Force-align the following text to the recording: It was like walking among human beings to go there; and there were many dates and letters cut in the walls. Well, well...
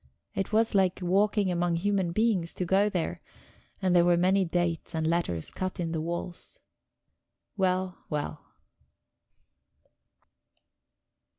It 0.33 0.51
was 0.51 0.73
like 0.73 0.97
walking 1.03 1.51
among 1.51 1.75
human 1.75 2.11
beings 2.11 2.55
to 2.55 2.65
go 2.65 2.89
there; 2.89 3.21
and 3.83 3.95
there 3.95 4.03
were 4.03 4.17
many 4.17 4.43
dates 4.43 4.95
and 4.95 5.05
letters 5.05 5.51
cut 5.51 5.79
in 5.79 5.91
the 5.91 6.01
walls. 6.01 6.59
Well, 7.55 7.99
well... 8.09 8.43